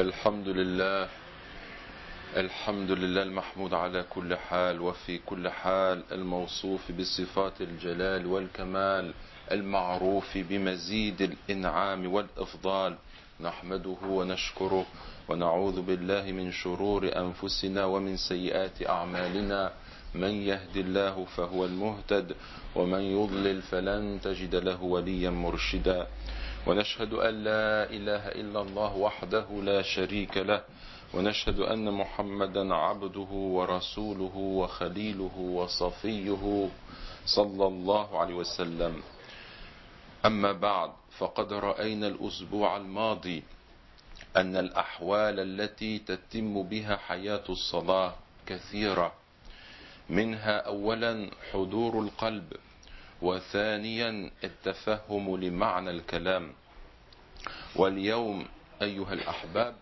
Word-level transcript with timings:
الحمد 0.00 0.48
لله 0.48 1.08
الحمد 2.36 2.90
لله 2.90 3.22
المحمود 3.22 3.74
على 3.74 4.04
كل 4.10 4.36
حال 4.36 4.80
وفي 4.80 5.18
كل 5.18 5.48
حال 5.48 6.02
الموصوف 6.12 6.92
بصفات 6.92 7.60
الجلال 7.60 8.26
والكمال 8.26 9.12
المعروف 9.52 10.38
بمزيد 10.38 11.22
الإنعام 11.22 12.12
والإفضال. 12.14 12.96
نحمده 13.40 13.96
ونشكره 14.04 14.86
ونعوذ 15.28 15.80
بالله 15.82 16.32
من 16.32 16.52
شرور 16.52 17.02
أنفسنا 17.16 17.84
ومن 17.84 18.16
سيئات 18.16 18.88
أعمالنا. 18.88 19.72
من 20.14 20.42
يهد 20.42 20.76
الله 20.76 21.24
فهو 21.24 21.64
المهتد 21.64 22.36
ومن 22.74 23.00
يضلل 23.00 23.62
فلن 23.62 24.20
تجد 24.22 24.54
له 24.54 24.82
وليا 24.82 25.30
مرشدا. 25.30 26.06
ونشهد 26.66 27.12
أن 27.14 27.34
لا 27.44 27.90
إله 27.90 28.28
إلا 28.28 28.60
الله 28.62 28.96
وحده 28.96 29.46
لا 29.62 29.82
شريك 29.82 30.36
له 30.36 30.62
ونشهد 31.14 31.60
أن 31.60 31.92
محمدا 31.92 32.74
عبده 32.74 33.30
ورسوله 33.30 34.36
وخليله 34.36 35.36
وصفيه 35.38 36.68
صلى 37.26 37.66
الله 37.66 38.18
عليه 38.18 38.34
وسلم. 38.34 39.02
أما 40.26 40.52
بعد 40.52 40.90
فقد 41.18 41.52
رأينا 41.52 42.06
الأسبوع 42.06 42.76
الماضي 42.76 43.42
أن 44.36 44.56
الأحوال 44.56 45.40
التي 45.40 45.98
تتم 45.98 46.62
بها 46.62 46.96
حياة 46.96 47.44
الصلاة 47.48 48.14
كثيرة. 48.46 49.19
منها 50.10 50.56
أولا 50.58 51.30
حضور 51.52 52.00
القلب 52.00 52.52
وثانيا 53.22 54.30
التفهم 54.44 55.36
لمعنى 55.36 55.90
الكلام. 55.90 56.52
واليوم 57.76 58.46
أيها 58.82 59.12
الأحباب 59.12 59.74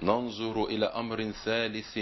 ننظر 0.00 0.64
إلى 0.64 0.86
أمر 0.86 1.30
ثالث 1.30 1.98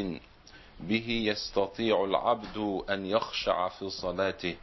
به 0.80 1.08
يستطيع 1.08 2.04
العبد 2.04 2.82
أن 2.90 3.06
يخشع 3.06 3.68
في 3.68 3.90
صلاته 3.90 4.56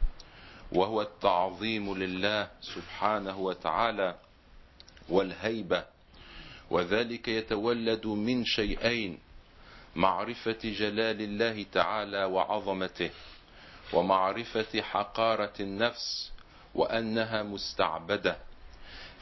وهو 0.72 1.02
التعظيم 1.02 1.98
لله 1.98 2.48
سبحانه 2.62 3.38
وتعالى 3.40 4.16
والهيبة. 5.10 5.86
وذلك 6.70 7.28
يتولد 7.28 8.08
من 8.08 8.46
شيئين 8.46 9.20
معرفة 9.96 10.58
جلال 10.64 11.22
الله 11.22 11.66
تعالى 11.72 12.24
وعظمته 12.26 13.10
ومعرفة 13.94 14.82
حقارة 14.82 15.54
النفس 15.60 16.32
وأنها 16.76 17.44
مستعبدة 17.44 18.38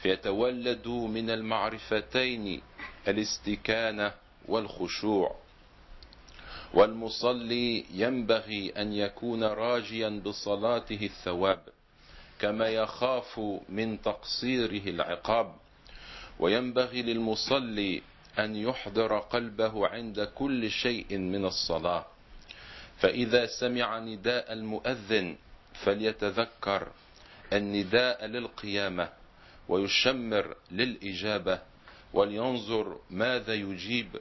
فيتولد 0.02 0.88
من 0.88 1.30
المعرفتين 1.30 2.62
الاستكانة 3.08 4.12
والخشوع. 4.48 5.36
والمصلي 6.74 7.84
ينبغي 7.94 8.72
أن 8.76 8.92
يكون 8.92 9.44
راجيا 9.44 10.22
بصلاته 10.24 10.98
الثواب 11.02 11.60
كما 12.38 12.68
يخاف 12.68 13.40
من 13.68 14.02
تقصيره 14.02 14.90
العقاب. 14.90 15.54
وينبغي 16.38 17.02
للمصلي 17.02 18.02
أن 18.38 18.56
يحضر 18.56 19.18
قلبه 19.18 19.88
عند 19.88 20.20
كل 20.20 20.70
شيء 20.70 21.18
من 21.18 21.44
الصلاة. 21.44 22.06
فإذا 22.98 23.46
سمع 23.46 23.98
نداء 23.98 24.52
المؤذن 24.52 25.36
فليتذكر 25.84 26.88
النداء 27.52 28.26
للقيامة 28.26 29.08
ويشمر 29.68 30.56
للإجابة 30.70 31.60
ولينظر 32.12 33.00
ماذا 33.10 33.54
يجيب 33.54 34.20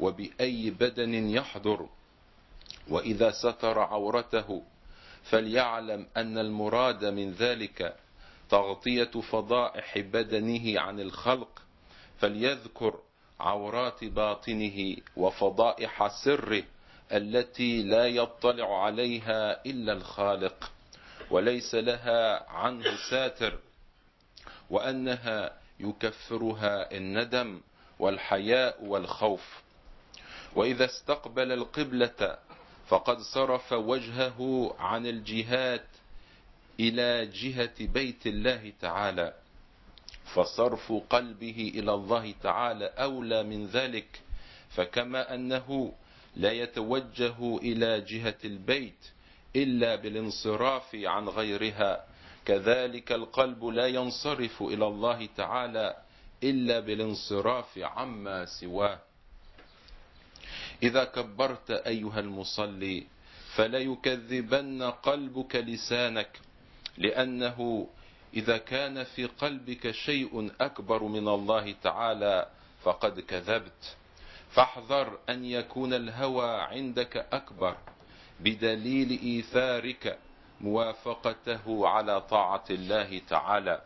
وبأي 0.00 0.70
بدن 0.70 1.14
يحضر. 1.14 1.88
وإذا 2.88 3.30
ستر 3.30 3.78
عورته 3.78 4.62
فليعلم 5.30 6.06
أن 6.16 6.38
المراد 6.38 7.04
من 7.04 7.32
ذلك 7.32 7.96
تغطية 8.50 9.10
فضائح 9.20 9.98
بدنه 9.98 10.80
عن 10.80 11.00
الخلق 11.00 11.62
فليذكر 12.18 13.00
عورات 13.40 14.04
باطنه 14.04 14.96
وفضائح 15.16 16.08
سره 16.24 16.62
التي 17.12 17.82
لا 17.82 18.06
يطلع 18.06 18.84
عليها 18.84 19.64
إلا 19.66 19.92
الخالق 19.92 20.70
وليس 21.30 21.74
لها 21.74 22.50
عنه 22.50 22.84
ساتر 23.10 23.58
وأنها 24.70 25.52
يكفرها 25.80 26.96
الندم 26.96 27.60
والحياء 27.98 28.84
والخوف. 28.84 29.62
وإذا 30.56 30.84
استقبل 30.84 31.52
القبلة 31.52 32.38
فقد 32.88 33.18
صرف 33.18 33.72
وجهه 33.72 34.74
عن 34.78 35.06
الجهات 35.06 35.86
إلى 36.80 37.26
جهة 37.26 37.86
بيت 37.86 38.26
الله 38.26 38.72
تعالى. 38.80 39.34
فصرف 40.34 40.92
قلبه 41.10 41.72
إلى 41.74 41.94
الله 41.94 42.34
تعالى 42.42 42.84
أولى 42.84 43.42
من 43.42 43.66
ذلك 43.66 44.20
فكما 44.70 45.34
أنه 45.34 45.92
لا 46.36 46.52
يتوجه 46.52 47.56
إلى 47.56 48.00
جهة 48.00 48.38
البيت 48.44 49.04
إلا 49.56 49.96
بالانصراف 49.96 50.94
عن 50.94 51.28
غيرها 51.28 52.04
كذلك 52.44 53.12
القلب 53.12 53.64
لا 53.64 53.86
ينصرف 53.86 54.62
إلى 54.62 54.86
الله 54.86 55.28
تعالى 55.36 55.96
إلا 56.42 56.80
بالانصراف 56.80 57.78
عما 57.78 58.44
سواه. 58.44 58.98
إذا 60.82 61.04
كبرت 61.04 61.70
أيها 61.70 62.20
المصلي 62.20 63.06
فلا 63.54 63.78
يكذبن 63.78 64.82
قلبك 64.82 65.56
لسانك 65.56 66.40
لأنه 66.98 67.88
إذا 68.34 68.58
كان 68.58 69.04
في 69.04 69.24
قلبك 69.24 69.90
شيء 69.90 70.52
أكبر 70.60 71.02
من 71.02 71.28
الله 71.28 71.74
تعالى 71.82 72.46
فقد 72.82 73.20
كذبت. 73.20 73.96
فاحذر 74.50 75.18
أن 75.28 75.44
يكون 75.44 75.94
الهوى 75.94 76.60
عندك 76.60 77.16
أكبر 77.32 77.76
بدليل 78.40 79.10
إيثارك 79.22 80.18
موافقته 80.60 81.88
على 81.88 82.20
طاعة 82.20 82.64
الله 82.70 83.18
تعالى. 83.28 83.80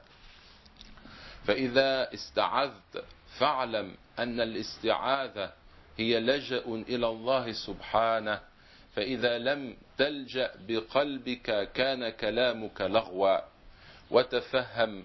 فإذا 1.44 2.14
استعذت 2.14 3.04
فاعلم 3.38 3.96
أن 4.18 4.40
الاستعاذة 4.40 5.52
هي 5.98 6.20
لجأ 6.20 6.64
إلى 6.66 7.06
الله 7.08 7.52
سبحانه 7.52 8.40
فإذا 8.96 9.38
لم 9.38 9.76
تلجأ 9.98 10.50
بقلبك 10.68 11.72
كان 11.72 12.08
كلامك 12.08 12.80
لغوا 12.80 13.51
وتفهم 14.12 15.04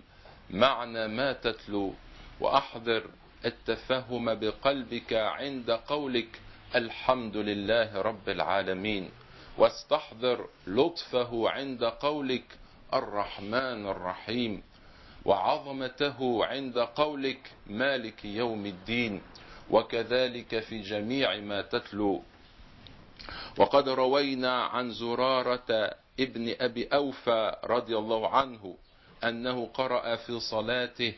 معنى 0.49 1.07
ما 1.07 1.33
تتلو 1.33 1.93
وأحضر 2.39 3.03
التفهم 3.45 4.35
بقلبك 4.35 5.13
عند 5.13 5.71
قولك 5.71 6.41
الحمد 6.75 7.37
لله 7.37 8.01
رب 8.01 8.29
العالمين. 8.29 9.09
واستحضر 9.57 10.49
لطفه 10.67 11.49
عند 11.49 11.83
قولك 11.83 12.57
الرحمن 12.93 13.87
الرحيم. 13.87 14.63
وعظمته 15.25 16.45
عند 16.45 16.77
قولك 16.79 17.51
مالك 17.67 18.25
يوم 18.25 18.65
الدين. 18.65 19.21
وكذلك 19.69 20.59
في 20.59 20.81
جميع 20.81 21.37
ما 21.39 21.61
تتلو. 21.61 22.23
وقد 23.57 23.89
روينا 23.89 24.63
عن 24.63 24.91
زرارة 24.91 25.95
ابن 26.19 26.55
أبي 26.61 26.87
أوفى 26.87 27.55
رضي 27.63 27.97
الله 27.97 28.29
عنه 28.29 28.75
أنه 29.23 29.65
قرأ 29.73 30.15
في 30.15 30.39
صلاته 30.39 31.13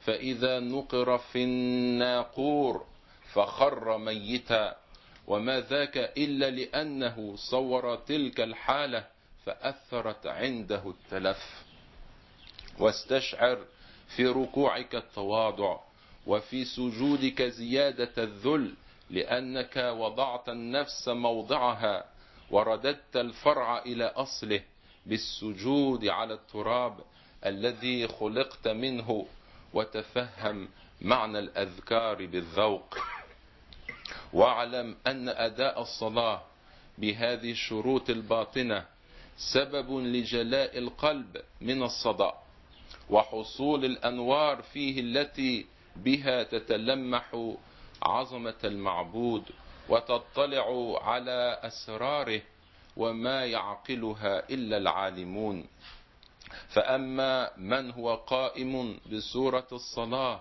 فإذا 0.00 0.60
نقر 0.60 1.18
في 1.18 1.44
الناقور 1.44 2.84
فخر 3.32 3.98
ميتا. 3.98 4.76
وما 5.26 5.60
ذاك 5.60 5.96
إلا 5.96 6.50
لأنه 6.50 7.34
صور 7.36 7.96
تلك 7.96 8.40
الحالة 8.40 9.06
فأثرت 9.46 10.26
عنده 10.26 10.82
التلف. 10.90 11.64
واستشعر 12.78 13.58
في 14.16 14.26
ركوعك 14.26 14.94
التواضع 14.94 15.78
وفي 16.26 16.64
سجودك 16.64 17.42
زيادة 17.42 18.22
الذل 18.22 18.74
لأنك 19.10 19.76
وضعت 19.76 20.48
النفس 20.48 21.08
موضعها 21.08 22.04
ورددت 22.50 23.16
الفرع 23.16 23.78
إلى 23.78 24.04
أصله 24.04 24.60
بالسجود 25.06 26.06
على 26.06 26.34
التراب 26.34 26.98
الذي 27.46 28.08
خلقت 28.08 28.68
منه 28.68 29.26
وتفهم 29.74 30.68
معنى 31.00 31.38
الأذكار 31.38 32.26
بالذوق. 32.26 32.98
واعلم 34.32 34.96
أن 35.06 35.28
أداء 35.28 35.82
الصلاة 35.82 36.42
بهذه 36.98 37.50
الشروط 37.50 38.10
الباطنة 38.10 38.84
سبب 39.36 39.90
لجلاء 39.98 40.78
القلب 40.78 41.36
من 41.60 41.82
الصداء 41.82 42.42
وحصول 43.10 43.84
الأنوار 43.84 44.62
فيه 44.62 45.00
التي 45.00 45.66
بها 45.96 46.42
تتلمح 46.42 47.52
عظمة 48.02 48.54
المعبود 48.64 49.42
وتطلع 49.88 50.98
على 51.02 51.58
أسراره 51.62 52.40
وما 52.96 53.44
يعقلها 53.44 54.48
إلا 54.50 54.76
العالمون. 54.76 55.66
فأما 56.68 57.50
من 57.56 57.90
هو 57.90 58.14
قائم 58.14 59.00
بسورة 59.12 59.66
الصلاة 59.72 60.40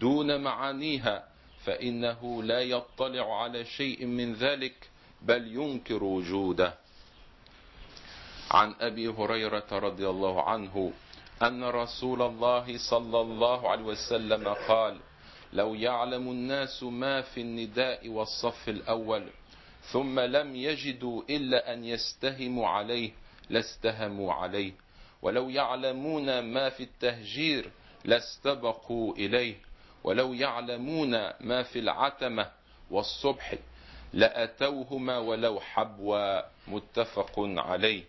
دون 0.00 0.40
معانيها 0.40 1.24
فإنه 1.64 2.42
لا 2.42 2.60
يطلع 2.60 3.42
على 3.42 3.64
شيء 3.64 4.06
من 4.06 4.34
ذلك 4.34 4.90
بل 5.22 5.54
ينكر 5.56 6.04
وجوده. 6.04 6.74
عن 8.50 8.74
أبي 8.80 9.08
هريرة 9.08 9.66
رضي 9.72 10.08
الله 10.08 10.42
عنه 10.42 10.92
أن 11.42 11.64
رسول 11.64 12.22
الله 12.22 12.78
صلى 12.90 13.20
الله 13.20 13.70
عليه 13.70 13.84
وسلم 13.84 14.48
قال 14.48 14.98
لو 15.52 15.74
يعلم 15.74 16.28
الناس 16.28 16.82
ما 16.82 17.20
في 17.22 17.40
النداء 17.40 18.08
والصف 18.08 18.68
الأول 18.68 19.28
ثم 19.92 20.20
لم 20.20 20.56
يجدوا 20.56 21.22
إلا 21.30 21.72
أن 21.72 21.84
يستهموا 21.84 22.68
عليه 22.68 23.10
لاستهموا 23.50 24.32
عليه. 24.32 24.72
ولو 25.22 25.50
يعلمون 25.50 26.38
ما 26.40 26.68
في 26.70 26.82
التهجير 26.82 27.70
لاستبقوا 28.04 29.14
إليه. 29.14 29.54
ولو 30.04 30.32
يعلمون 30.34 31.10
ما 31.40 31.62
في 31.62 31.78
العتمة 31.78 32.50
والصبح 32.90 33.54
لأتوهما 34.12 35.18
ولو 35.18 35.60
حبوا. 35.60 36.40
متفق 36.68 37.32
عليه. 37.38 38.04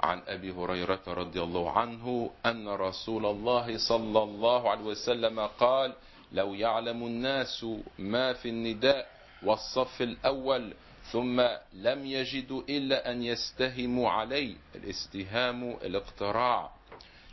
عن 0.00 0.22
أبي 0.28 0.50
هريرة 0.52 1.00
رضي 1.08 1.42
الله 1.42 1.70
عنه 1.70 2.30
أن 2.46 2.68
رسول 2.68 3.26
الله 3.26 3.78
صلى 3.88 4.22
الله 4.22 4.70
عليه 4.70 4.84
وسلم 4.84 5.40
قال 5.40 5.92
لو 6.32 6.54
يعلم 6.54 7.06
الناس 7.06 7.66
ما 7.98 8.32
في 8.32 8.48
النداء 8.48 9.10
والصف 9.42 10.02
الأول 10.02 10.74
ثم 11.12 11.40
لم 11.72 12.06
يجدوا 12.06 12.62
إلا 12.68 13.10
أن 13.10 13.22
يستهموا 13.22 14.10
عليه 14.10 14.56
الاستهام 14.74 15.70
الاقتراع. 15.70 16.70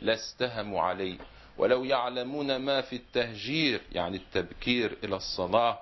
لاستهموا 0.00 0.80
عليه. 0.82 1.18
ولو 1.58 1.84
يعلمون 1.84 2.56
ما 2.56 2.80
في 2.80 2.96
التهجير 2.96 3.80
يعني 3.92 4.16
التبكير 4.16 4.98
إلى 5.04 5.16
الصلاة 5.16 5.78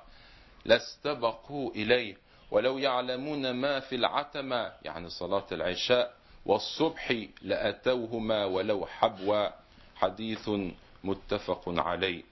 لاستبقوا 0.64 1.70
إليه. 1.70 2.16
ولو 2.50 2.78
يعلمون 2.78 3.50
ما 3.50 3.80
في 3.80 3.94
العتمة 3.94 4.72
يعني 4.82 5.10
صلاة 5.10 5.46
العشاء 5.52 6.14
والصبح 6.46 7.26
لأتوهما 7.42 8.44
ولو 8.44 8.86
حبوا 8.86 9.48
حديث 9.96 10.50
متفق 11.04 11.62
عليه. 11.66 12.22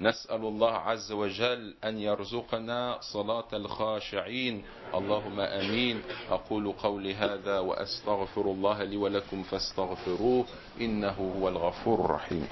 نسأل 0.00 0.40
الله 0.40 0.72
عز 0.72 1.12
وجل 1.12 1.74
أن 1.84 1.98
يرزقنا 1.98 2.98
صلاة 3.00 3.48
الخاشعين. 3.52 4.62
اللهم 4.94 5.40
أمين. 5.40 6.02
أقول 6.30 6.72
قولي 6.72 7.14
هذا 7.14 7.58
وأستغفر 7.58 8.40
الله 8.40 8.84
لي 8.84 8.96
ولكم 8.96 9.42
فاستغفروه 9.42 10.46
إنه 10.80 11.36
هو 11.40 11.48
الغفور 11.48 12.04
الرحيم. 12.04 12.48